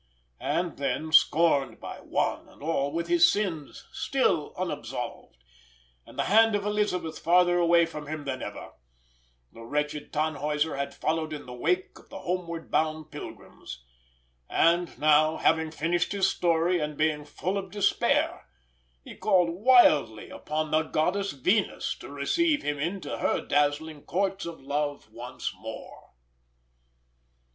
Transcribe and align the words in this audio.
And 0.39 0.77
then, 0.79 1.11
scorned 1.11 1.79
by 1.79 1.97
one 1.97 2.49
and 2.49 2.63
all, 2.63 2.91
with 2.91 3.05
his 3.05 3.31
sin 3.31 3.71
still 3.91 4.51
unabsolved, 4.57 5.37
and 6.07 6.17
the 6.17 6.23
hand 6.23 6.55
of 6.55 6.65
Elisabeth 6.65 7.19
farther 7.19 7.59
away 7.59 7.85
from 7.85 8.07
him 8.07 8.25
than 8.25 8.41
ever, 8.41 8.71
the 9.53 9.61
wretched 9.61 10.11
Tannhäuser 10.11 10.75
had 10.75 10.95
followed 10.95 11.33
in 11.33 11.45
the 11.45 11.53
wake 11.53 11.99
of 11.99 12.09
the 12.09 12.17
homeward 12.21 12.71
bound 12.71 13.11
pilgrims: 13.11 13.83
and 14.49 14.97
now, 14.97 15.37
having 15.37 15.69
finished 15.69 16.13
his 16.13 16.27
story, 16.27 16.79
and 16.79 16.97
being 16.97 17.23
full 17.23 17.55
of 17.55 17.69
despair, 17.69 18.47
he 19.03 19.15
called 19.15 19.51
wildly 19.51 20.31
upon 20.31 20.71
the 20.71 20.81
goddess 20.81 21.29
Venus 21.31 21.93
to 21.99 22.09
receive 22.09 22.63
him 22.63 22.79
into 22.79 23.19
her 23.19 23.39
dazzling 23.39 24.01
Courts 24.05 24.47
of 24.47 24.59
Love 24.61 25.11
once 25.11 25.53
more. 25.55 26.13